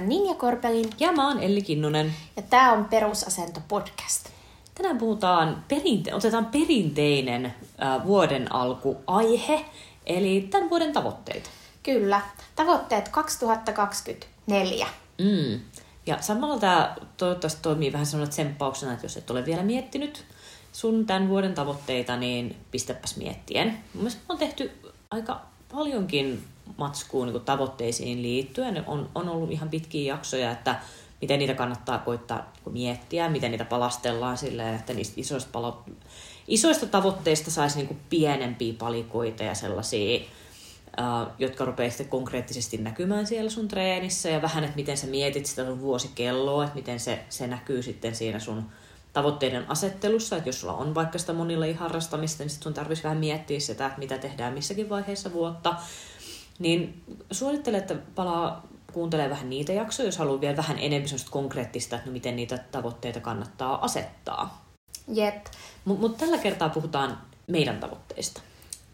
[0.00, 2.14] nimi on Ninja Korpelin Ja mä oon Elli Kinnunen.
[2.36, 4.28] ja tämä on Perusasento podcast.
[4.74, 9.64] Tänään puhutaan, perinte- otetaan perinteinen äh, vuoden alkuaihe,
[10.06, 11.50] eli tämän vuoden tavoitteita.
[11.82, 12.20] Kyllä,
[12.56, 14.86] tavoitteet 2024.
[15.18, 15.60] Mm.
[16.06, 20.24] Ja samalla tämä toivottavasti toimii vähän sellainen tsemppauksena, että jos et ole vielä miettinyt
[20.72, 23.68] sun tämän vuoden tavoitteita, niin pistäpäs miettien.
[23.68, 24.70] Mun mielestä on tehty
[25.10, 25.40] aika
[25.72, 26.44] paljonkin
[26.76, 28.84] matskua niin tavoitteisiin liittyen.
[28.86, 30.80] On, on ollut ihan pitkiä jaksoja, että
[31.20, 35.84] miten niitä kannattaa koittaa niin miettiä, miten niitä palastellaan silleen, että niistä isoista, palo-
[36.48, 43.50] isoista tavoitteista saisi niin pienempiä palikoita ja sellaisia, uh, jotka rupeaa sitten konkreettisesti näkymään siellä
[43.50, 47.46] sun treenissä ja vähän, että miten sä mietit sitä sun vuosikelloa, että miten se, se
[47.46, 48.64] näkyy sitten siinä sun
[49.12, 53.18] tavoitteiden asettelussa, että jos sulla on vaikka sitä monilla harrastamista, niin sitten sun tarvitsisi vähän
[53.18, 55.74] miettiä sitä, että mitä tehdään missäkin vaiheessa vuotta.
[56.62, 62.08] Niin suosittelen, että palaa kuuntelee vähän niitä jaksoja, jos haluaa vielä vähän enemmän konkreettista, että
[62.08, 64.64] no miten niitä tavoitteita kannattaa asettaa.
[65.08, 65.46] Jep,
[65.84, 68.40] Mutta mut tällä kertaa puhutaan meidän tavoitteista.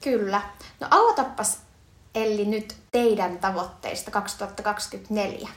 [0.00, 0.42] kyllä.
[0.80, 1.58] No aloitapas
[2.14, 5.48] Elli nyt teidän tavoitteista 2024.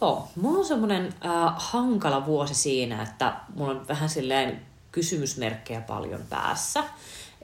[0.00, 6.20] Joo, mulla on semmoinen äh, hankala vuosi siinä, että mulla on vähän silleen kysymysmerkkejä paljon
[6.30, 6.84] päässä.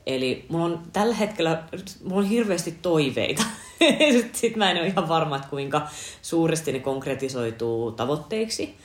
[0.06, 1.62] Eli mulla on tällä hetkellä,
[2.04, 3.42] mulla on hirveästi toiveita.
[4.32, 5.88] Sitten mä en ole ihan varma, että kuinka
[6.22, 8.76] suuresti ne konkretisoituu tavoitteiksi.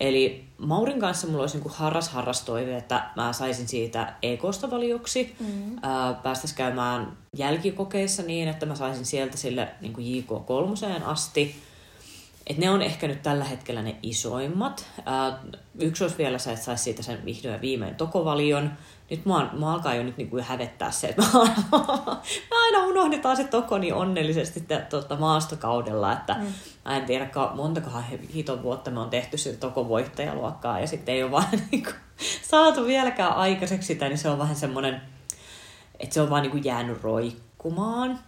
[0.00, 5.36] Eli Maurin kanssa mulla olisi niin harras harras toive, että mä saisin siitä EKsta valioksi.
[5.40, 5.80] Mm.
[6.22, 11.56] Päästäisiin käymään jälkikokeissa niin, että mä saisin sieltä sille niin JK3 asti.
[12.46, 14.86] Et ne on ehkä nyt tällä hetkellä ne isoimmat.
[15.06, 15.38] Ää,
[15.80, 18.70] yksi olisi vielä se, että saisi siitä sen vihdoin ja viimein tokovalion.
[19.12, 21.28] Nyt mua, mua alkaa jo nyt niinku hävettää se, että mä,
[22.50, 26.46] mä aina unohdetaan se toko niin onnellisesti t- tuota maastokaudella, että mm.
[26.84, 28.04] mä en tiedä montakohan
[28.34, 31.90] hiton vuotta me on tehty sitä tokovoittajaluokkaa ja sitten ei ole vaan niinku
[32.42, 35.02] saatu vieläkään aikaiseksi sitä, niin se on vähän semmoinen,
[36.00, 38.18] että se on vaan niinku jäänyt roikkumaan.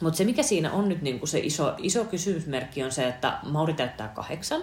[0.00, 3.74] Mutta se, mikä siinä on nyt niin se iso, iso kysymysmerkki, on se, että Mauri
[3.74, 4.62] täyttää kahdeksan.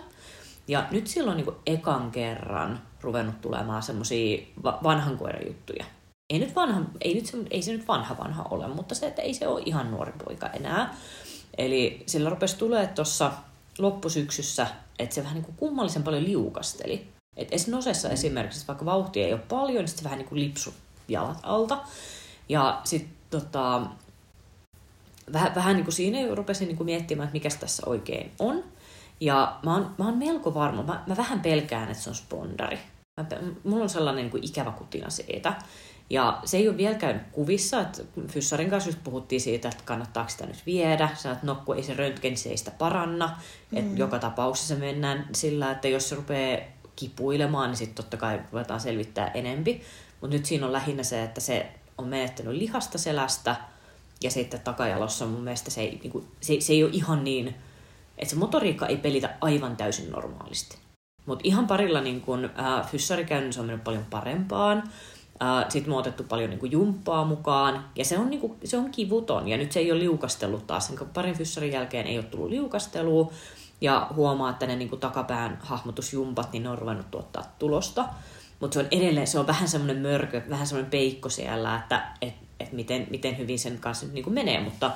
[0.68, 5.86] Ja nyt silloin niin ekan kerran ruvennut tulemaan semmoisia va- vanhan koiran juttuja.
[6.34, 9.22] Ei, nyt vanha, ei, nyt se, ei se nyt vanha vanha ole, mutta se, että
[9.22, 10.96] ei se ole ihan nuori poika enää.
[11.58, 13.32] Eli sillä rupesi tulee tuossa
[13.80, 14.68] loppusyksyssä,
[15.00, 17.08] että se vähän niin kuin kummallisen paljon liukasteli.
[17.38, 18.14] Et nosessa mm.
[18.14, 20.74] esimerkiksi, vaikka vauhtia ei ole paljon, niin se vähän niin kuin lipsu
[21.08, 21.78] jalat alta.
[22.50, 23.82] Ja sitten tota,
[25.34, 28.64] vähän, vähän niin kuin siinä rupesin niin kuin miettimään, että mikä tässä oikein on.
[29.22, 32.80] Ja mä oon, mä oon melko varma, mä, mä vähän pelkään, että se on spondari.
[33.22, 33.28] Mä,
[33.64, 35.54] mulla on sellainen niin kuin ikävä kutina siitä.
[36.10, 40.30] Ja se ei ole vielä käynyt kuvissa, että Fyssarin kanssa just puhuttiin siitä, että kannattaako
[40.30, 41.10] sitä nyt viedä.
[41.16, 43.40] Sä että no kun ei se röntgen, se ei sitä paranna.
[43.72, 43.78] Mm.
[43.78, 46.62] Että joka tapauksessa mennään sillä, että jos se rupeaa
[46.96, 49.82] kipuilemaan, niin sitten totta kai ruvetaan selvittää enempi.
[50.22, 53.56] Mutta nyt siinä on lähinnä se, että se on menettänyt lihasta selästä–
[54.24, 57.56] ja sitten takajalossa mun mielestä se ei, niin kuin, se, se ei ole ihan niin,
[58.18, 60.78] että se motoriikka ei pelitä aivan täysin normaalisti.
[61.26, 64.78] Mutta ihan parilla niin kun, äh, fyssarikäynnissä on mennyt paljon parempaan.
[65.42, 67.86] Äh, Sitten me on otettu paljon niin kuin, jumppaa mukaan.
[67.96, 69.48] Ja se on, niin kuin, se on kivuton.
[69.48, 70.90] Ja nyt se ei ole liukastellut taas.
[70.90, 73.32] Niin parin fyssarin jälkeen ei ole tullut liukastelua.
[73.82, 78.06] Ja huomaa, että ne niin kuin, takapään hahmotusjumpat, niin ne on ruvennut tuottaa tulosta.
[78.60, 82.34] Mutta se on edelleen, se on vähän semmoinen mörkö, vähän semmoinen peikko siellä, että et,
[82.60, 84.92] että miten, miten hyvin sen kanssa nyt niin menee, mutta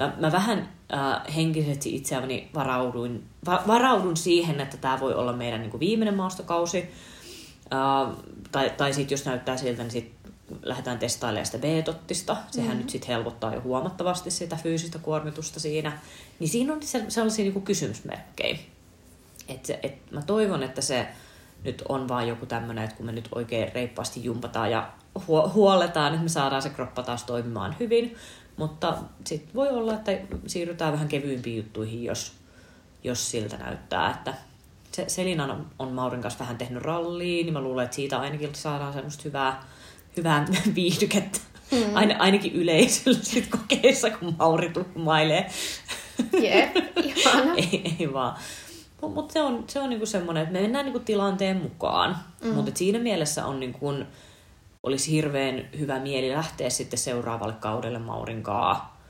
[0.00, 5.60] mä, mä vähän äh, henkisesti itseäni varauduin, va, varaudun siihen, että tämä voi olla meidän
[5.60, 6.90] niin kuin viimeinen maastokausi,
[7.72, 8.16] äh,
[8.52, 12.36] tai, tai sitten jos näyttää siltä, niin sitten lähdetään testailemaan sitä B-tottista.
[12.50, 12.78] Sehän mm-hmm.
[12.78, 15.98] nyt sitten helpottaa jo huomattavasti sitä fyysistä kuormitusta siinä.
[16.38, 18.58] Niin siinä on sellaisia niin kuin kysymysmerkkejä.
[19.48, 21.06] Et se, et mä toivon, että se
[21.64, 24.90] nyt on vaan joku tämmöinen, että kun me nyt oikein reippaasti jumpataan ja
[25.26, 28.16] huoletaan, että me saadaan se kroppa taas toimimaan hyvin.
[28.56, 30.12] Mutta sitten voi olla, että
[30.46, 32.32] siirrytään vähän kevyimpiin juttuihin, jos,
[33.04, 34.10] jos siltä näyttää.
[34.10, 34.34] Että
[34.92, 38.54] se, Selina on, on Maurin kanssa vähän tehnyt ralliin, niin mä luulen, että siitä ainakin
[38.54, 39.62] saadaan semmoista hyvää,
[40.16, 41.40] hyvää viihdykettä.
[41.72, 41.96] Mm.
[41.96, 45.50] Ain, ainakin yleisöllä sit kokeessa, kun Mauri tuhmailee.
[46.32, 46.76] Jep,
[47.56, 48.36] ei, ei vaan.
[49.00, 52.16] Mutta mut se on, se on niinku semmoinen, että me mennään niinku tilanteen mukaan.
[52.44, 52.54] Mm.
[52.54, 53.94] Mutta siinä mielessä on niinku,
[54.82, 59.00] olisi hirveän hyvä mieli lähteä sitten seuraavalle kaudelle Maurinkaa.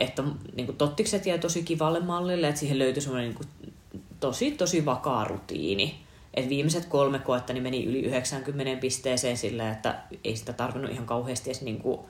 [0.00, 0.22] Että
[0.56, 3.72] niin kuin, tottikset jäi tosi kivalle mallille, että siihen löytyi semmoinen niin
[4.20, 6.06] tosi, tosi vakaa rutiini.
[6.34, 11.06] Et viimeiset kolme koetta niin meni yli 90 pisteeseen sillä, että ei sitä tarvinnut ihan
[11.06, 12.00] kauheasti edes niin kuin,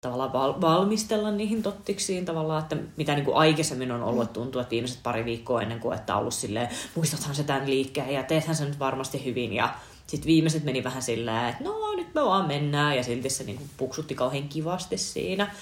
[0.00, 4.60] tavallaan val- valmistella niihin tottiksiin tavallaan, että mitä niin kuin aikaisemmin on ollut, että tuntuu,
[4.60, 8.22] että viimeiset pari viikkoa ennen kuin, että on ollut silleen, muistathan se tämän liikkeen ja
[8.22, 9.74] teethän se nyt varmasti hyvin ja
[10.06, 13.56] sitten viimeiset meni vähän silleen, että no nyt me vaan mennään ja silti se niin
[13.56, 15.54] kuin puksutti kauhean kivasti siinä.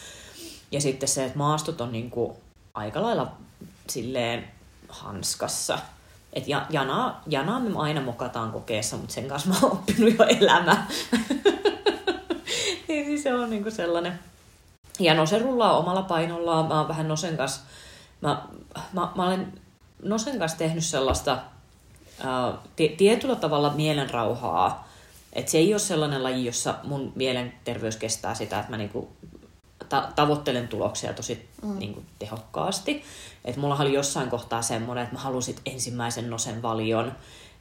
[0.73, 2.33] Ja sitten se, että maastot on niin kuin
[2.75, 3.33] aika lailla
[3.89, 4.45] silleen
[4.89, 5.79] hanskassa.
[6.33, 10.25] Et ja, janaa, janaa me aina mokataan kokeessa, mutta sen kanssa mä oon oppinut jo
[10.25, 10.87] elämää.
[13.27, 14.19] se on niinku sellainen.
[14.99, 16.67] Ja Nose rullaa omalla painollaan.
[16.67, 17.61] Mä oon vähän Nosen kanssa,
[18.21, 18.43] mä,
[18.93, 19.53] mä, mä olen
[20.03, 21.39] Nosen kanssa tehnyt sellaista
[22.25, 22.53] ää,
[22.97, 24.89] tietyllä tavalla mielenrauhaa.
[25.33, 29.09] Että se ei ole sellainen laji, jossa mun mielenterveys kestää sitä, että mä niinku
[29.89, 31.79] ta- tavoittelen tuloksia tosi mm.
[31.79, 33.05] niin kuin, tehokkaasti.
[33.45, 37.13] Et mulla oli jossain kohtaa semmoinen, että mä halusin ensimmäisen nosen valion,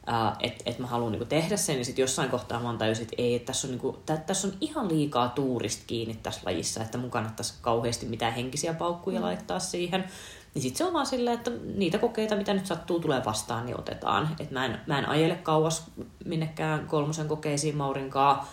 [0.10, 3.16] Uh, että et mä haluan niinku tehdä sen, ja sitten jossain kohtaa mä tajusin, että
[3.18, 6.98] ei, että tässä on, niinku, tä, tässä on ihan liikaa tuurista kiinni tässä lajissa, että
[6.98, 9.26] mun kannattaisi kauheasti mitään henkisiä paukkuja mm.
[9.26, 10.04] laittaa siihen.
[10.54, 13.80] Niin sitten se on vaan silleen, että niitä kokeita, mitä nyt sattuu tulee vastaan, niin
[13.80, 14.36] otetaan.
[14.40, 15.84] Et mä, en, mä en ajele kauas
[16.26, 18.48] minnekään kolmosen kokeisiin Maurinkaa,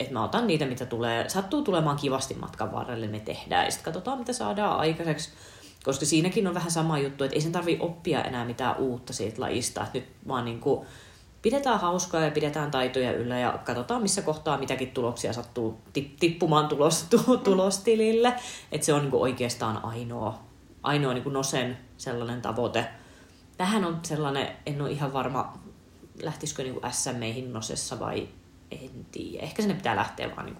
[0.00, 3.84] että mä otan niitä, mitä tulee, sattuu tulemaan kivasti matkan varrelle, me tehdään ja sitten
[3.84, 5.30] katsotaan, mitä saadaan aikaiseksi.
[5.88, 9.40] Koska siinäkin on vähän sama juttu, että ei sen tarvi oppia enää mitään uutta siitä
[9.40, 9.82] lajista.
[9.82, 10.86] Että nyt vaan niin kuin
[11.42, 15.78] pidetään hauskaa ja pidetään taitoja yllä ja katsotaan, missä kohtaa mitäkin tuloksia sattuu
[16.20, 17.06] tippumaan tulos,
[17.44, 18.34] tulostilille.
[18.72, 20.38] Että se on niin kuin oikeastaan ainoa,
[20.82, 22.88] ainoa niin kuin Nosen sellainen tavoite.
[23.56, 25.58] Tähän on sellainen, en ole ihan varma,
[26.22, 28.28] lähtisikö niin kuin SMEihin Nosessa vai
[28.70, 29.42] en tiedä.
[29.44, 30.58] Ehkä sinne pitää lähteä vaan niin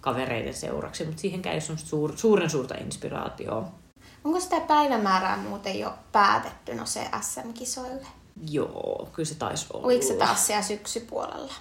[0.00, 3.85] kavereiden seuraksi, mutta siihen käy suur, suuren suurta inspiraatioa.
[4.26, 8.06] Onko sitä päivämäärää muuten jo päätetty no se SM-kisoille?
[8.50, 9.86] Joo, kyllä se taisi olla.
[9.86, 11.54] Oliko se taas siellä syksypuolella?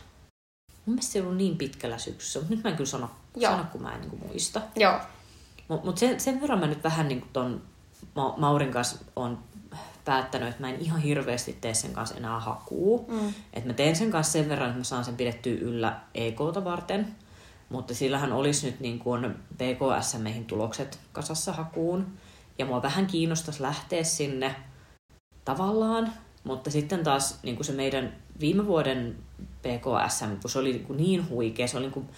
[0.86, 3.52] Mun mielestä se ei ollut niin pitkällä syksyssä, mutta nyt mä en kyllä sano, Joo.
[3.52, 4.62] sano kun mä en niin muista.
[4.76, 5.00] Joo.
[5.68, 7.62] Mutta mut sen, sen verran mä nyt vähän niin ton
[8.16, 9.40] Ma- Maurin kanssa on
[10.06, 13.06] päättänyt, että mä en ihan hirveästi tee sen kanssa enää hakuu.
[13.08, 13.34] Mm.
[13.54, 17.16] Että mä teen sen kanssa sen verran, että mä saan sen pidettyä yllä EKta varten.
[17.70, 22.18] Mutta sillähän olisi nyt niin kuin PKS-meihin tulokset kasassa hakuun.
[22.58, 24.56] Ja mua vähän kiinnostaisi lähteä sinne
[25.46, 26.14] tavallaan.
[26.44, 29.16] Mutta sitten taas niin kuin se meidän viime vuoden
[29.62, 32.10] PKSM, kun se oli niin, kuin niin huikea, se oli niin kuin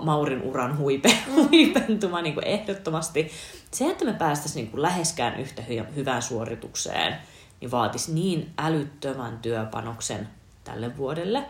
[0.00, 1.34] Maurin uran huipe, mm.
[1.34, 3.30] huipentuma niin kuin ehdottomasti.
[3.70, 7.16] Se, että me päästäisiin niin kuin läheskään yhtä hy- hyvään suoritukseen,
[7.60, 10.28] niin vaatisi niin älyttömän työpanoksen
[10.64, 11.44] tälle vuodelle.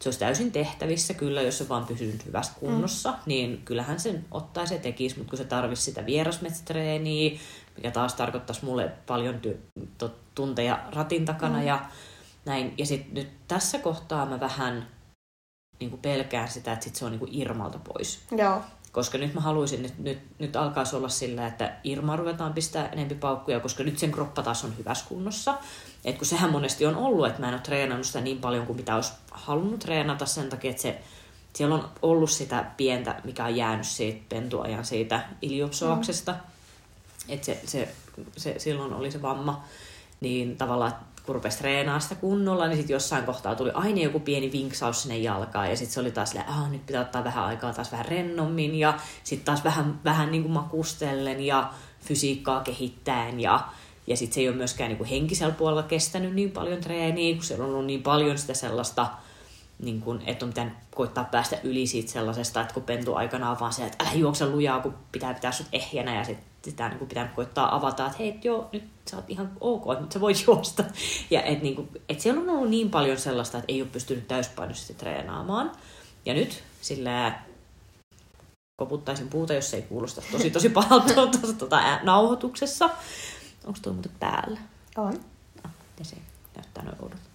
[0.00, 3.16] Se olisi täysin tehtävissä kyllä, jos se vaan pysyy hyvässä kunnossa, mm.
[3.26, 7.38] niin kyllähän sen ottaisi ja tekisi, mutta kun se tarvitsisi sitä vierasmetsätreeniä,
[7.76, 11.66] mikä taas tarkoittaisi mulle paljon ty- to- tunteja ratin takana mm.
[11.66, 11.80] ja
[12.44, 12.74] näin.
[12.78, 14.88] Ja sitten nyt tässä kohtaa mä vähän
[15.80, 18.20] niin kuin pelkään sitä, että sit se on niin kuin Irmalta pois.
[18.30, 18.62] Joo.
[18.92, 23.14] Koska nyt mä haluaisin, että nyt, nyt alkaisi olla sillä, että Irma ruvetaan pistää enempi
[23.14, 25.58] paukkuja, koska nyt sen kroppa taas on hyvässä kunnossa.
[26.04, 28.76] Et kun sehän monesti on ollut, että mä en ole treenannut sitä niin paljon kuin
[28.76, 31.00] mitä olisi halunnut treenata sen takia, että se,
[31.52, 36.32] siellä on ollut sitä pientä, mikä on jäänyt siitä pentuajan siitä iliopsoaksesta.
[36.32, 36.38] Mm.
[37.28, 37.88] Että se, se,
[38.36, 39.64] se, silloin oli se vamma.
[40.20, 40.94] Niin tavallaan,
[41.26, 45.18] kun rupesi treenaamaan sitä kunnolla, niin sitten jossain kohtaa tuli aina joku pieni vinksaus sinne
[45.18, 45.70] jalkaan.
[45.70, 48.74] Ja sitten se oli taas silleen, nyt pitää ottaa vähän aikaa taas vähän rennommin.
[48.74, 53.40] Ja sitten taas vähän, vähän niin kuin makustellen ja fysiikkaa kehittäen.
[53.40, 53.68] Ja,
[54.06, 57.44] ja sitten se ei ole myöskään niin kuin henkisellä puolella kestänyt niin paljon treeniä, kun
[57.44, 59.06] siellä on ollut niin paljon sitä sellaista,
[59.78, 63.60] niin kuin, että on pitänyt koittaa päästä yli siitä sellaisesta, että kun pentu aikana on
[63.60, 66.98] vaan se, että älä juokse lujaa, kun pitää pitää sut ehjänä ja sitten sitä niin
[66.98, 70.44] kuin pitänyt koittaa avata, että hei, joo, nyt sä oot ihan ok, että sä voit
[70.46, 70.84] juosta.
[71.30, 74.28] Ja että niin kuin, et siellä on ollut niin paljon sellaista, että ei ole pystynyt
[74.28, 75.72] täyspainoisesti treenaamaan.
[76.26, 77.40] Ja nyt sillä
[78.76, 82.90] koputtaisin puuta, jos se ei kuulosta tosi tosi pahalta tuossa tuota, nauhoituksessa.
[83.64, 84.60] Onko tuo muuten päällä?
[84.96, 85.20] On.
[85.64, 86.16] Ah, ja se
[86.56, 87.30] näyttää noin oudolta.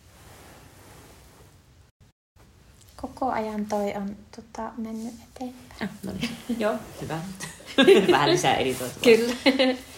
[2.96, 5.84] Koko ajan toi on tota, mennyt eteenpäin.
[5.84, 6.60] Ah, no niin.
[6.60, 7.20] Joo, hyvä.
[8.12, 9.02] Vähän lisää editoitua.
[9.04, 9.36] Kyllä.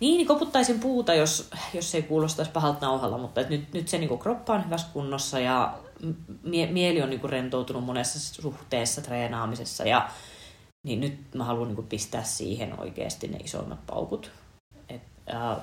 [0.00, 3.88] Niin, niin koputtaisin puuta, jos, jos se ei kuulostaisi pahalta nauhalla, mutta et nyt, nyt
[3.88, 5.78] se niin kroppa on hyvässä kunnossa ja
[6.42, 10.08] mie, mieli on niin rentoutunut monessa suhteessa treenaamisessa ja
[10.82, 14.30] niin nyt mä haluan niin pistää siihen oikeasti ne isoimmat paukut.
[14.88, 15.02] Et,
[15.34, 15.56] äh,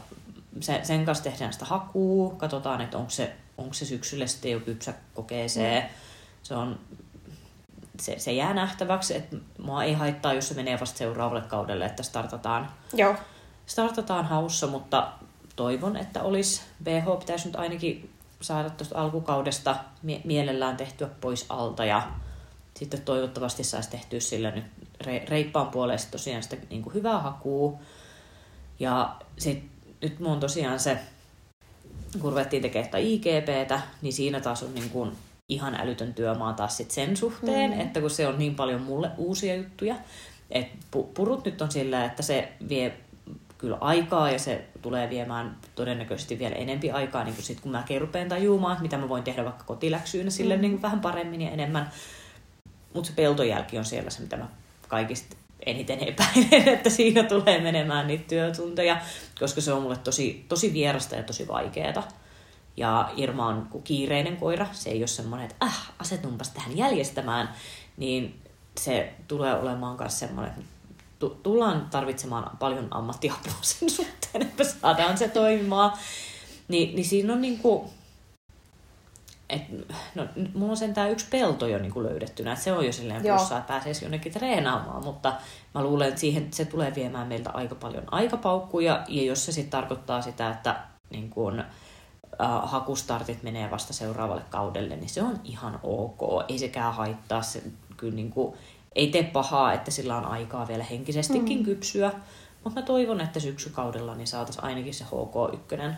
[0.60, 4.60] se, sen kanssa tehdään sitä hakua, katsotaan, että onko se, onko se syksyllä sitten jo
[4.60, 5.84] kypsä kokeeseen.
[5.84, 5.90] Mm.
[6.44, 6.80] Se on
[8.00, 12.04] se, se jää nähtäväksi, että mua ei haittaa, jos se menee vasta seuraavalle kaudelle, että
[12.04, 13.16] startataan, Joo.
[13.66, 15.12] startataan haussa, mutta
[15.56, 16.62] toivon, että olisi.
[16.84, 22.12] BH pitäisi nyt ainakin saada tuosta alkukaudesta mie- mielellään tehtyä pois alta ja
[22.76, 24.66] sitten toivottavasti saisi tehtyä sillä nyt
[25.28, 27.74] reippaan puolesta tosiaan sitä niin kuin hyvää hakua.
[28.80, 29.64] Ja sit,
[30.02, 30.98] nyt mun on tosiaan se,
[32.22, 35.18] kun ruvettiin tekemään IGPtä, niin siinä taas on niin kuin
[35.50, 37.80] ihan älytön työmaa taas sit sen suhteen, mm.
[37.80, 39.96] että kun se on niin paljon mulle uusia juttuja.
[40.52, 42.98] Et purut nyt on sillä, että se vie
[43.58, 48.30] kyllä aikaa ja se tulee viemään todennäköisesti vielä enempi aikaa, niin sit kun mä rupean
[48.30, 50.62] tajumaan, että mitä mä voin tehdä vaikka kotiläksyynä sille mm.
[50.62, 51.92] niin vähän paremmin ja enemmän.
[52.94, 54.48] Mutta se peltojälki on siellä se, mitä mä
[54.88, 55.36] kaikista
[55.66, 58.98] eniten epäilen, että siinä tulee menemään niitä työtunteja,
[59.40, 62.08] koska se on mulle tosi, tosi vierasta ja tosi vaikeaa.
[62.78, 67.50] Ja Irma on kiireinen koira, se ei ole semmoinen, että äh, asetunpas tähän jäljestämään,
[67.98, 68.42] niin
[68.80, 70.64] se tulee olemaan myös semmoinen, että
[71.44, 75.94] tullaan tarvitsemaan paljon ammattiapua sen suhteen, että saadaan se toimimaan.
[76.68, 77.90] Ni, niin siinä on niinku,
[79.50, 79.62] et,
[80.16, 83.58] no, mulla on sentään yksi pelto jo niinku löydetty, että se on jo silleen plussa,
[83.58, 85.34] että pääsee jonnekin treenaamaan, mutta
[85.76, 89.72] mä luulen, että siihen se tulee viemään meiltä aika paljon aikapaukkuja, ja jos se sitten
[89.72, 90.76] tarkoittaa sitä, että
[91.10, 91.64] niin kun,
[92.42, 96.20] äh, hakustartit menee vasta seuraavalle kaudelle, niin se on ihan ok.
[96.48, 97.42] Ei sekään haittaa.
[97.42, 97.64] Se,
[97.98, 98.58] kyllä niin kuin,
[98.96, 101.66] ei tee pahaa, että sillä on aikaa vielä henkisestikin mm.
[101.66, 102.12] kypsyä.
[102.64, 105.94] Mutta mä toivon, että syksykaudella niin saataisiin ainakin se HK1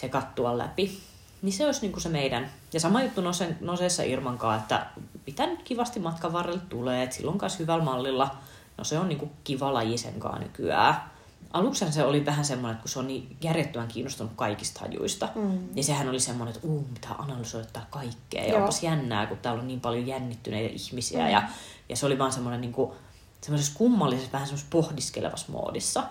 [0.00, 1.00] se kattua läpi.
[1.42, 2.50] Niin se olisi niinku se meidän.
[2.72, 4.86] Ja sama juttu nosen, noseessa Irmankaan, että
[5.26, 8.36] mitä nyt kivasti matkan varrelle tulee, että silloin kanssa hyvällä mallilla,
[8.78, 11.11] no se on niinku kiva laji senkaan nykyään
[11.52, 15.58] aluksi se oli vähän semmoinen, että kun se on niin järjettömän kiinnostunut kaikista hajuista, mm.
[15.74, 18.42] niin sehän oli semmoinen, että uu, pitää analysoida kaikkea.
[18.42, 18.58] Ja Joo.
[18.58, 21.24] onpas jännää, kun täällä on niin paljon jännittyneitä ihmisiä.
[21.24, 21.30] Mm.
[21.30, 21.42] Ja,
[21.88, 22.92] ja se oli vaan semmoinen niin kuin,
[23.40, 26.02] semmoisessa kummallisessa, vähän semmoisessa pohdiskelevassa moodissa.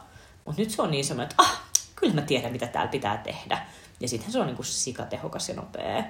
[0.46, 1.62] Mutta nyt se on niin semmoinen, että ah,
[1.96, 3.66] kyllä mä tiedän, mitä täällä pitää tehdä.
[4.00, 6.04] Ja sitten se on niin kuin sikatehokas ja nopea.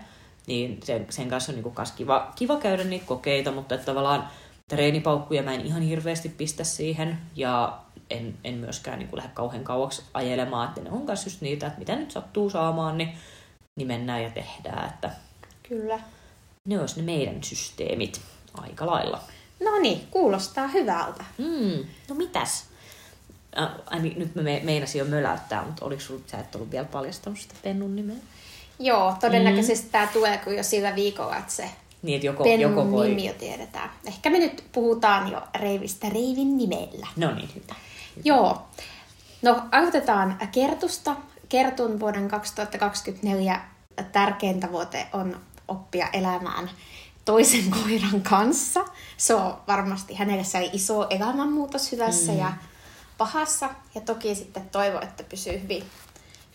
[0.48, 4.28] Niin sen, sen kanssa on niin kuin kiva, kiva käydä niitä kokeita, mutta että tavallaan
[4.68, 7.18] treenipaukkuja mä en ihan hirveästi pistä siihen.
[7.36, 7.80] Ja
[8.12, 11.68] en, en myöskään niin kuin lähde kauhean kauaksi ajelemaan, että ne on myös just niitä,
[11.68, 13.10] että mitä nyt sattuu saamaan, niin,
[13.75, 14.89] niin mennään ja tehdään.
[14.89, 15.12] Että
[15.70, 16.00] Kyllä.
[16.68, 18.22] Ne olisi ne meidän systeemit
[18.53, 19.22] aika lailla.
[19.63, 21.24] No niin, kuulostaa hyvältä.
[21.38, 22.65] Mm, no mitäs?
[23.60, 27.56] Äh, nyt mä meinasin jo möläyttää, mutta oliko sulla, sä et ollut vielä paljastanut sitä
[27.63, 28.15] Pennun nimeä?
[28.80, 29.91] Joo, todennäköisesti mm.
[29.91, 31.70] tämä tulee kuin jo sillä viikolla, että se
[32.01, 33.08] niin, että joko, Pennun joko voi...
[33.08, 33.89] nimi jo tiedetään.
[34.06, 37.08] Ehkä me nyt puhutaan jo Reivistä Reivin nimellä.
[37.15, 37.75] No niin, hyvä.
[38.24, 38.68] Joo.
[39.41, 41.15] No, aloitetaan Kertusta.
[41.50, 43.62] Kertun vuoden 2024
[44.12, 46.70] tärkein tavoite on oppia elämään
[47.25, 48.86] toisen koiran kanssa.
[49.18, 52.38] Se on varmasti hänelle se iso elämänmuutos hyvässä mm.
[52.38, 52.53] ja
[53.18, 53.70] pahassa.
[53.96, 55.84] Ja toki sitten toivo, että pysyy hyvin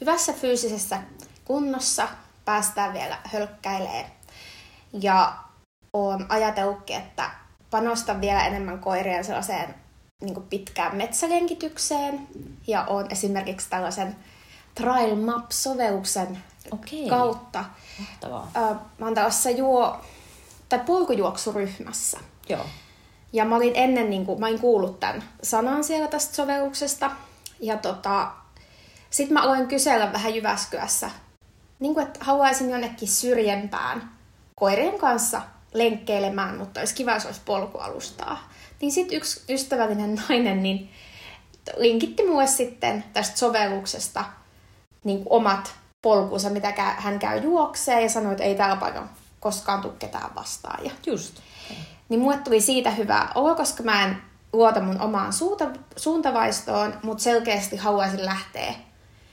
[0.01, 0.99] hyvässä fyysisessä
[1.45, 2.09] kunnossa.
[2.45, 4.11] Päästään vielä hölkkäilee.
[4.93, 5.37] Ja
[5.93, 7.31] on ajatellutkin, että
[7.71, 9.75] panostan vielä enemmän koirien sellaiseen
[10.21, 12.29] niin pitkään metsälenkitykseen
[12.67, 14.17] ja on esimerkiksi tällaisen
[14.75, 16.39] Trial Map-sovelluksen
[16.71, 17.09] Okei.
[17.09, 17.65] kautta.
[17.99, 18.51] Mahtavaa.
[18.99, 20.01] mä oon tällaisessa juo,
[20.69, 22.19] tai polkujuoksuryhmässä.
[22.49, 22.67] Joo.
[23.33, 27.11] Ja mä olin ennen, niin kuin, mä olin kuullut tämän sanan siellä tästä sovelluksesta.
[27.61, 28.31] Ja tota,
[29.11, 31.11] sit mä aloin kysellä vähän Jyväskylässä,
[31.81, 34.11] niin kuin, että haluaisin jonnekin syrjempään
[34.55, 35.43] koirien kanssa
[35.75, 38.49] lenkkeilemään, mutta olisi kiva, jos olisi polkualustaa.
[38.81, 40.91] Niin sitten yksi ystävällinen nainen niin
[41.77, 44.25] linkitti mulle sitten tästä sovelluksesta
[45.05, 49.09] niin omat polkunsa, mitä hän käy juokseen ja sanoi, että ei täällä paikalla
[49.41, 50.85] koskaan tule ketään vastaan.
[50.85, 51.35] Ja, Just.
[52.09, 54.17] Niin mulle tuli siitä hyvä olo, koska mä en
[54.53, 55.67] luota mun omaan suunta,
[55.97, 58.75] suuntavaistoon, mutta selkeästi haluaisin lähteä,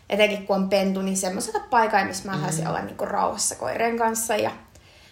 [0.09, 2.69] etenkin kun on pentu, niin semmoisella paikalla, missä mä saisin mm.
[2.69, 4.51] olla niin kuin rauhassa koireen kanssa ja,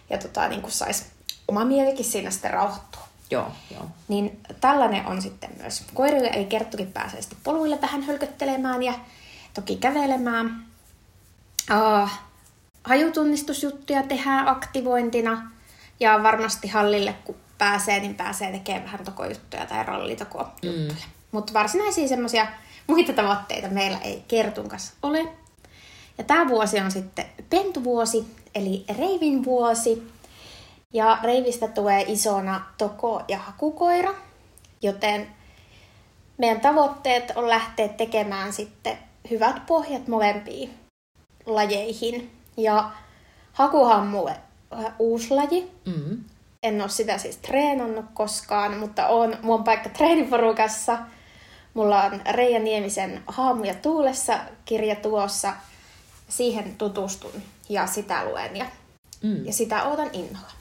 [0.10, 1.06] ja tota, niin kuin sais
[1.48, 2.91] oma mielikin siinä sitten rauhoittua.
[3.32, 3.88] Joo, joo.
[4.08, 8.94] Niin tällainen on sitten myös koirille, eli Kerttukin pääsee sitten poluille vähän hölköttelemään ja
[9.54, 10.66] toki kävelemään.
[11.72, 12.10] Uh,
[12.84, 15.52] hajutunnistusjuttuja tehdään aktivointina
[16.00, 20.72] ja varmasti hallille kun pääsee, niin pääsee tekemään vähän tokojuttuja tai rallitokojuttuja.
[20.72, 20.96] Mm.
[21.32, 22.48] Mutta varsinaisia semmoisia
[22.88, 25.28] muita tavoitteita meillä ei Kertun kanssa ole.
[26.18, 30.12] Ja tämä vuosi on sitten pentuvuosi, eli reivin vuosi.
[30.94, 34.14] Ja Reivistä tulee isona toko- ja hakukoira,
[34.82, 35.28] joten
[36.38, 38.98] meidän tavoitteet on lähteä tekemään sitten
[39.30, 40.74] hyvät pohjat molempiin
[41.46, 42.32] lajeihin.
[42.58, 42.92] Ja
[43.54, 44.36] hakuhan on mulle
[45.00, 45.72] uusi laji.
[45.86, 46.24] Mm-hmm.
[46.64, 50.98] En ole sitä siis treenannut koskaan, mutta on mun paikka treeniporukassa.
[51.74, 55.54] Mulla on Reija Niemisen Haamu ja tuulessa kirja tuossa.
[56.30, 58.66] Siihen tutustun ja sitä luen ja,
[59.24, 59.46] mm.
[59.46, 60.52] ja sitä odotan innolla.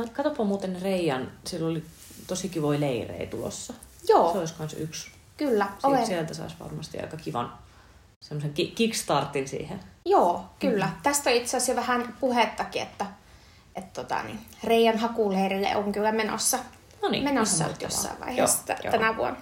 [0.00, 1.82] Kat- Katsopa muuten Reijan, sillä oli
[2.26, 3.74] tosi kivoja leirejä tulossa.
[4.08, 5.10] Joo, Se olisi myös yksi.
[5.36, 5.64] kyllä.
[5.66, 7.52] Sieltä, Olen, sieltä saisi varmasti aika kivan
[8.20, 9.80] semmoisen ki- kickstartin siihen.
[10.04, 10.86] Joo, kyllä.
[10.86, 10.92] Mm.
[11.02, 13.06] Tästä on itse asiassa vähän puhettakin, että,
[13.76, 16.58] että tota, niin, Reijan hakuleirille on kyllä menossa,
[17.02, 18.92] No niin, menossa jossain vaiheessa Joo, t- joo.
[18.92, 19.40] tänä vuonna.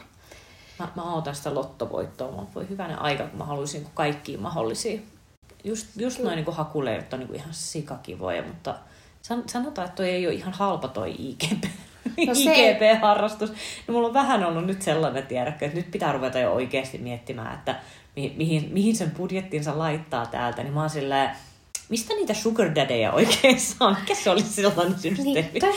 [0.78, 2.30] Mä, mä oon tästä lottovoittoa.
[2.36, 5.00] Mä voi hyvänä aika, kun mä haluaisin kaikkiin mahdollisia.
[5.64, 8.74] Just, just noin niin hakuleirit on niin ihan sikakivoja, mutta
[9.22, 11.64] sanotaan, että toi ei ole ihan halpa toi IGP.
[12.26, 13.50] No se- IGP-harrastus.
[13.88, 17.54] No mulla on vähän ollut nyt sellainen tiedäkö, että nyt pitää ruveta jo oikeasti miettimään,
[17.54, 17.74] että
[18.16, 20.62] mi, mihin, mihin sen budjettinsa laittaa täältä.
[20.62, 21.30] Niin mä oon silleen,
[21.88, 23.96] mistä niitä sugar daddyja oikein saa?
[24.00, 25.50] Mikä se oli sellainen systeemi?
[25.52, 25.74] Niin.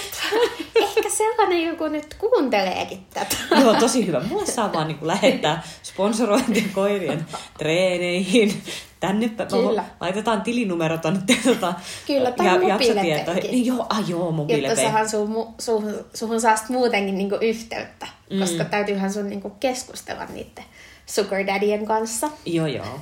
[0.76, 3.36] Ehkä sellainen joku nyt kuunteleekin tätä.
[3.62, 4.20] Joo, tosi hyvä.
[4.20, 7.26] Mulle saa vaan niin lähettää sponsorointia koirien
[7.58, 8.62] treeneihin.
[9.08, 9.86] Tänne pä- Kyllä.
[10.00, 11.74] laitetaan tilinumero tonne tota,
[12.08, 13.52] Kyllä, tai mobiilepekin.
[13.52, 14.76] Niin, joo, ah, joo, Jotta mobiilepe.
[14.76, 18.40] sahan suhun, suhun, suhun saa muutenkin niinku yhteyttä, Mm.
[18.40, 20.64] koska täytyyhän sun niinku keskustella niiden
[21.06, 22.30] sugar daddyen kanssa.
[22.46, 22.86] Joo, joo.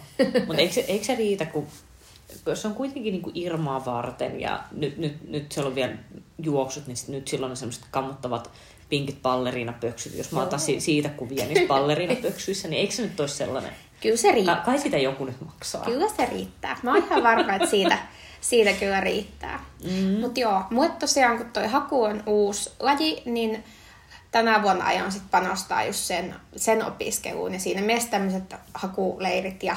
[0.48, 1.67] Mutta eikö, se- eikö se riitä, kun
[2.53, 5.93] se on kuitenkin niin kuin Irmaa varten ja nyt, nyt, nyt siellä on vielä
[6.43, 8.51] juoksut, niin nyt silloin on semmoiset kammottavat
[8.89, 10.17] pinkit balleriinapöksyt.
[10.17, 13.72] Jos mä otan si- siitä kuvia niissä balleriinapöksyissä, niin eikö se nyt olisi sellainen?
[14.01, 14.55] Kyllä se riittää.
[14.55, 15.86] Ka- kai sitä joku nyt maksaa.
[15.86, 16.77] Kyllä se riittää.
[16.84, 17.98] Mä oon ihan varma, että siitä,
[18.41, 19.65] siitä kyllä riittää.
[19.84, 20.20] Mm.
[20.20, 23.63] Mutta joo, mulle tosiaan kun toi haku on uusi laji, niin
[24.31, 27.53] tänä vuonna aion sit panostaa just sen, sen opiskeluun.
[27.53, 29.75] Ja siinä mielessä tämmöiset hakuleirit ja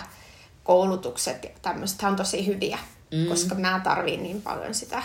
[0.65, 2.79] koulutukset ja tämmöiset on tosi hyviä,
[3.13, 3.27] mm.
[3.27, 5.03] koska mä tarviin niin paljon sitä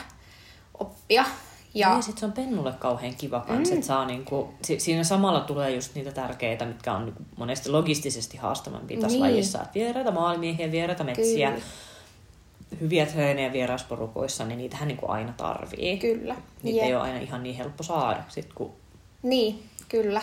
[0.80, 1.26] oppia.
[1.74, 3.76] Ja, Ja ja sitten se on Pennulle kauhean kiva kans, mm.
[3.76, 8.38] että saa niinku, si, siinä samalla tulee just niitä tärkeitä, mitkä on niinku monesti logistisesti
[8.38, 9.22] haastavampi tässä Niin.
[9.22, 9.62] lajissa.
[9.62, 11.64] Et vieraita maailmiehiä, vieraita metsiä, Kyllä.
[12.82, 15.98] hyviä treenejä vieraisporukoissa, niin niitähän niinku aina tarvii.
[15.98, 16.36] Kyllä.
[16.64, 16.88] Niitä Jep.
[16.88, 18.24] ei ole aina ihan niin helppo saada.
[18.28, 18.74] Sit kun...
[19.24, 20.22] Niin, kyllä.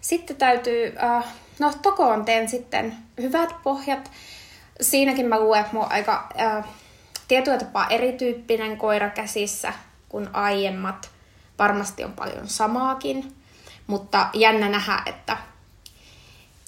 [0.00, 1.24] Sitten täytyy, äh,
[1.58, 4.10] no tokoon teen sitten hyvät pohjat.
[4.80, 6.64] Siinäkin mä luulen, että mulla on aika äh,
[7.28, 9.72] tietyllä tapaa erityyppinen koira käsissä
[10.08, 11.10] kuin aiemmat.
[11.58, 13.36] Varmasti on paljon samaakin,
[13.86, 15.36] mutta jännä nähdä, että,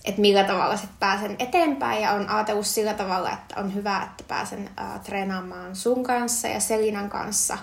[0.05, 4.25] että millä tavalla sitten pääsen eteenpäin ja on ajatellut sillä tavalla, että on hyvä, että
[4.29, 7.59] pääsen äh, treenaamaan sun kanssa ja Selinan kanssa,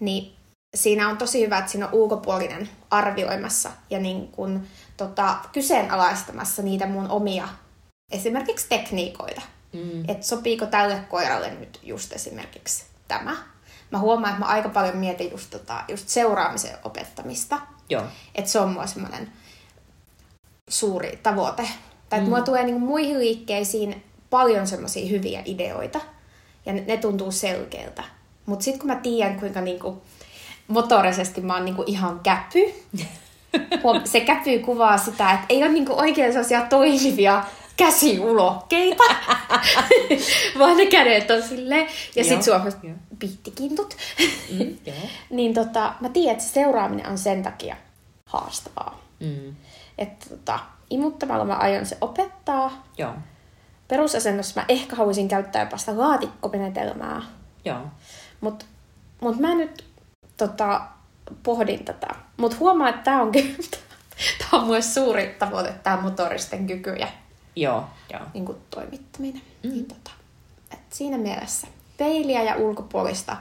[0.00, 0.36] niin
[0.74, 6.86] siinä on tosi hyvä, että siinä on ulkopuolinen arvioimassa ja niin kun, tota, kyseenalaistamassa niitä
[6.86, 7.48] mun omia
[8.10, 9.42] esimerkiksi tekniikoita.
[9.72, 10.04] Mm.
[10.08, 13.51] Että sopiiko tälle koiralle nyt just esimerkiksi tämä.
[13.92, 17.60] Mä huomaan, että mä aika paljon mietin just, tota, just seuraamisen opettamista.
[17.88, 18.02] Joo.
[18.34, 19.32] Että se on mua semmoinen
[20.68, 21.68] suuri tavoite.
[22.08, 22.26] Tai mm.
[22.26, 26.00] mulla tulee niinku muihin liikkeisiin paljon semmoisia hyviä ideoita.
[26.66, 28.02] Ja ne, ne tuntuu selkeältä.
[28.46, 30.02] Mutta sitten kun mä tiedän, kuinka niinku
[30.68, 32.60] motorisesti mä oon niinku ihan käpy.
[34.04, 37.44] Se käpy kuvaa sitä, että ei ole niinku oikein sellaisia toimivia
[37.76, 39.04] käsiulokkeita,
[40.58, 41.86] vaan ne kädet on silleen.
[42.16, 42.94] Ja Joo, sit suomessa joo.
[43.18, 43.96] piittikintut.
[44.52, 44.96] Mm, joo.
[45.30, 47.76] niin tota, mä tiedän, että se seuraaminen on sen takia
[48.26, 49.00] haastavaa.
[49.20, 49.56] Mm.
[49.98, 50.58] Että tota,
[50.90, 52.86] imuttamalla mä aion se opettaa.
[52.98, 53.12] Joo.
[53.88, 57.22] Perusasennossa mä ehkä haluaisin käyttää jopa sitä laatikkomenetelmää.
[57.64, 57.80] Joo.
[58.40, 58.64] Mutta
[59.20, 59.84] mut mä nyt
[60.36, 60.80] tota,
[61.42, 62.08] pohdin tätä.
[62.36, 63.54] Mutta huomaa, että tää on, kyllä-
[64.38, 67.08] tää on mulle suuri tavoite, tää motoristen kyky ja
[67.56, 67.84] Joo.
[68.12, 68.22] Joo.
[68.34, 69.42] niin kuin, toimittaminen.
[69.62, 69.70] Mm.
[69.70, 70.10] Niin, tota,
[70.72, 73.36] et siinä mielessä peiliä ja ulkopuolista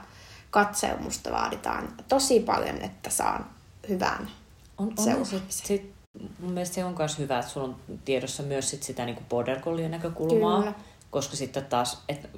[0.50, 3.46] katselmusta vaaditaan tosi paljon, että saan
[3.90, 4.30] hyvän
[4.78, 5.42] On, on seuraamisen.
[5.50, 5.92] sit, sit,
[6.40, 9.60] mun mielestä se on myös hyvä, että sulla on tiedossa myös sit sitä niin border
[9.62, 10.60] collie näkökulmaa.
[10.60, 10.74] Kyllä.
[11.12, 12.30] Koska sitten taas, et,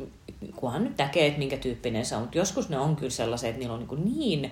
[0.55, 3.59] kunhan nyt näkee, että minkä tyyppinen se on, mutta joskus ne on kyllä sellaisia, että
[3.59, 4.51] niillä on niin, niin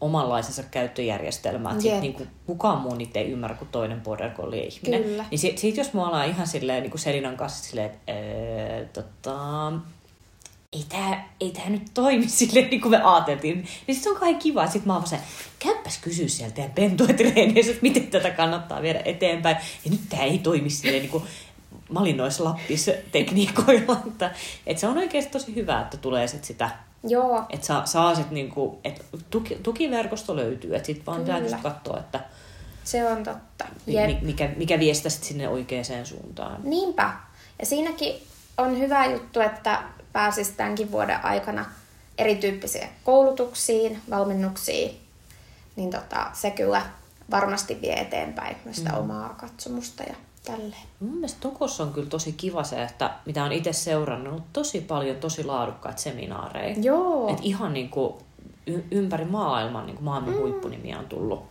[0.00, 2.00] omanlaisensa käyttöjärjestelmä, että sit Jep.
[2.00, 5.02] niinku, kukaan muu niitä ei ymmärrä kuin toinen border collie ihminen.
[5.02, 5.24] Kyllä.
[5.30, 8.84] Niin sit, sit jos me ollaan ihan silleen niin kuin Selinan kanssa silleen, että öö,
[8.84, 9.72] tota,
[10.72, 13.68] ei tää, ei tää nyt toimi silleen, niin kuin me ajateltiin.
[13.86, 14.66] Niin sit se on kai kiva.
[14.66, 15.20] Sitten mä oon vaan se,
[15.58, 19.56] käypäs kysyä sieltä teidän pentuetreeneissä, että miten tätä kannattaa viedä eteenpäin.
[19.84, 21.24] Ja nyt tää ei toimi silleen niin kuin
[21.88, 24.02] malinoissa lappis tekniikoilla.
[24.06, 24.30] Että,
[24.66, 26.70] että se on oikeasti tosi hyvä, että tulee sit sitä,
[27.02, 30.76] Joo, että saa, saa sit niinku, että tuki, tukiverkosto löytyy.
[30.76, 32.20] Että sit vaan pitää just katsoa, että
[32.84, 33.64] se on totta.
[33.86, 34.06] Jep.
[34.06, 36.60] mi- mikä, mikä vie sitä sit sinne oikeaan suuntaan.
[36.64, 37.12] Niinpä.
[37.58, 38.22] Ja siinäkin
[38.58, 39.82] on hyvä juttu, että
[40.12, 41.64] pääsisi tämänkin vuoden aikana
[42.18, 45.00] erityyppisiin koulutuksiin, valmennuksiin.
[45.76, 46.82] Niin tota, se kyllä
[47.30, 48.98] varmasti vie eteenpäin myös sitä mm.
[48.98, 50.14] omaa katsomusta ja
[50.50, 50.82] tälleen.
[51.00, 55.16] Mun mielestä Tokossa on kyllä tosi kiva se, että mitä on itse seurannut, tosi paljon
[55.16, 56.76] tosi laadukkaita seminaareja.
[56.80, 58.18] Joo, Et ihan niinku,
[58.66, 60.40] y- ympäri maailman niin kuin maailman mm.
[60.40, 61.42] huippunimiä on tullut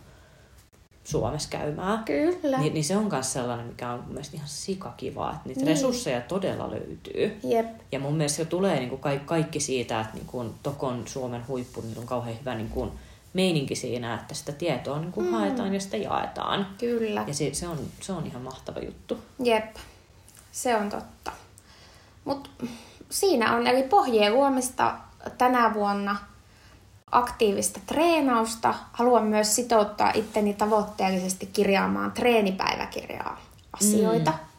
[1.04, 2.04] Suomessa käymään.
[2.04, 2.58] Kyllä.
[2.58, 5.66] Ni, niin se on myös sellainen, mikä on mun mielestä ihan sikakivaa, että niitä Niin.
[5.66, 5.76] niin.
[5.76, 7.38] resursseja todella löytyy.
[7.44, 7.66] Jep.
[7.92, 11.48] Ja mun mielestä se tulee niin kuin kaikki, kaikki siitä, että niin kuin Tokon Suomen
[11.48, 12.90] huippu niin on kauhean hyvä niin kuin
[13.32, 15.32] meininki siinä, että sitä tietoa niin kuin mm.
[15.32, 16.66] haetaan ja sitä jaetaan.
[16.78, 17.24] Kyllä.
[17.26, 19.18] Ja se, se, on, se on ihan mahtava juttu.
[19.44, 19.76] Jep.
[20.52, 21.32] Se on totta.
[22.24, 22.50] Mutta
[23.10, 24.94] siinä on, eli pohjien luomista
[25.38, 26.16] tänä vuonna
[27.12, 28.74] aktiivista treenausta.
[28.92, 33.40] Haluan myös sitouttaa itteni tavoitteellisesti kirjaamaan treenipäiväkirjaa
[33.72, 34.30] asioita.
[34.30, 34.49] Mm.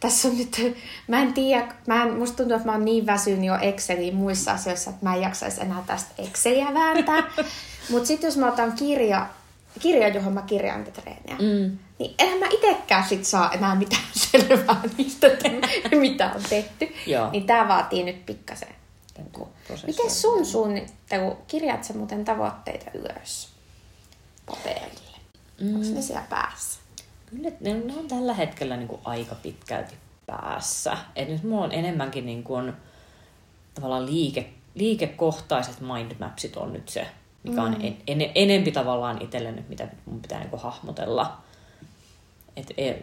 [0.00, 0.76] Tässä on nyt,
[1.08, 4.52] mä en tiedä, mä en, musta tuntuu, että mä oon niin väsynyt jo Exceliin muissa
[4.52, 7.22] asioissa, että mä en jaksaisi enää tästä Exceliä vääntää.
[7.90, 9.26] Mutta sitten jos mä otan kirja,
[9.80, 11.78] kirja, johon mä kirjaan niitä treeniä, Mm.
[11.98, 15.48] niin enhän mä itekään sit saa enää mitään selvää niistä, että
[15.96, 16.94] mitä on tehty.
[17.06, 17.30] Joo.
[17.30, 18.68] Niin tää vaatii nyt pikkasen.
[19.66, 19.86] Prosessoida.
[19.86, 23.48] Miten sun suunnittelu, kirjaat sä muuten tavoitteita ylös
[24.46, 25.18] paperille?
[25.60, 25.74] Mm.
[25.74, 26.78] Onko ne siellä päässä?
[27.30, 29.94] Kyllä ne, ne on tällä hetkellä niin kuin aika pitkälti
[30.26, 30.96] päässä.
[31.16, 32.72] Et nyt mulla on enemmänkin niin kuin,
[33.74, 37.06] tavallaan liike, liikekohtaiset mindmapsit on nyt se,
[37.42, 41.38] mikä on en, en, enempi tavallaan itselle nyt, mitä mun pitää niin kuin hahmotella.
[42.56, 42.94] Et, e,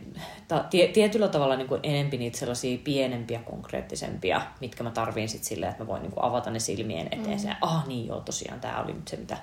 [0.48, 5.44] ta, tie, tietyllä tavalla niin kuin enempi niitä sellaisia pienempiä, konkreettisempia, mitkä mä tarviin sit
[5.44, 7.40] silleen, että mä voin niin kuin avata ne silmien eteen.
[7.40, 7.56] Mm.
[7.62, 9.38] Ah niin joo, tosiaan tämä oli nyt se, mitä,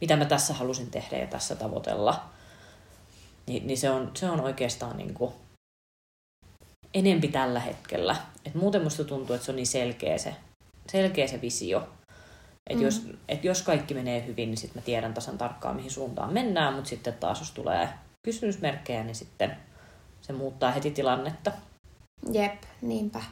[0.00, 2.24] mitä mä tässä halusin tehdä ja tässä tavoitella.
[3.46, 5.32] Niin, niin se, on, se on oikeastaan niin kuin
[6.94, 8.16] enempi tällä hetkellä.
[8.44, 10.36] Et muuten musta tuntuu, että se on niin selkeä se,
[10.92, 11.88] selkeä se visio.
[12.70, 12.82] Et mm.
[12.82, 16.74] jos, et jos kaikki menee hyvin, niin sitten mä tiedän tasan tarkkaan, mihin suuntaan mennään,
[16.74, 17.88] mutta sitten taas jos tulee
[18.24, 19.56] kysymysmerkkejä, niin sitten
[20.20, 21.52] se muuttaa heti tilannetta.
[22.32, 23.22] Jep, niinpä.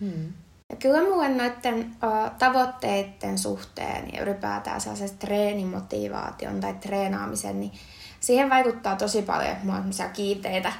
[0.00, 0.32] Hmm.
[0.70, 7.72] Ja kyllä mulle noiden uh, tavoitteiden suhteen ja ylipäätään sellaisen treenimotivaation tai treenaamisen, niin
[8.22, 10.72] siihen vaikuttaa tosi paljon, että mulla on kiinteitä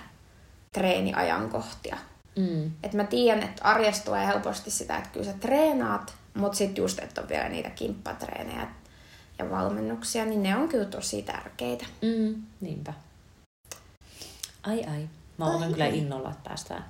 [0.73, 1.97] treeniajankohtia.
[2.37, 2.71] Mm.
[2.83, 6.99] Et mä tiedän, että arjesta tulee helposti sitä, että kyllä sä treenaat, mutta sitten just,
[6.99, 8.69] että on vielä niitä kimppatreenejä
[9.39, 11.87] ja valmennuksia, niin ne on kyllä tosi tärkeitä.
[12.03, 12.43] Mm.
[12.61, 12.93] Niinpä.
[14.63, 15.09] Ai ai.
[15.39, 15.99] Mä olen Ai kyllä ai.
[15.99, 16.85] innolla, että päästään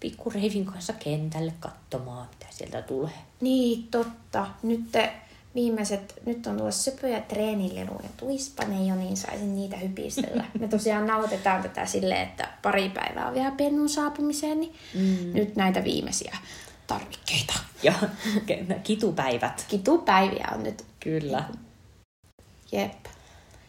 [0.00, 3.18] pikku Reivin kanssa kentälle katsomaan, mitä sieltä tulee.
[3.40, 4.46] Niin, totta.
[4.62, 5.12] Nyt te
[5.54, 10.44] viimeiset, nyt on tuossa söpöjä treenileluja tuispane jo, niin saisin niitä hypistellä.
[10.60, 15.32] Me tosiaan nautetaan tätä silleen, että pari päivää on vielä pennun saapumiseen, niin Mm.
[15.34, 16.36] nyt näitä viimeisiä
[16.86, 17.54] tarvikkeita.
[17.82, 17.92] Ja
[18.82, 19.64] kitupäivät.
[19.68, 20.84] Kitupäiviä on nyt.
[21.00, 21.44] Kyllä.
[22.72, 22.92] Jep,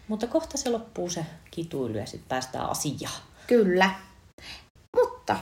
[0.07, 3.13] Mutta kohta se loppuu se kituilu ja sitten päästään asiaan.
[3.47, 3.89] kyllä.
[4.95, 5.37] Mutta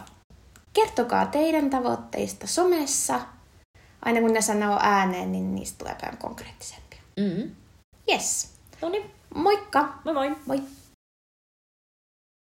[0.74, 3.20] kertokaa teidän tavoitteista somessa.
[4.06, 7.00] Aina kun ne sanoo ääneen, niin niistä tulee paljon konkreettisempia.
[7.18, 7.52] Mm.
[8.12, 8.54] Yes.
[8.82, 9.94] No niin, Moikka!
[10.06, 10.36] moi moi!
[10.46, 10.62] Moi!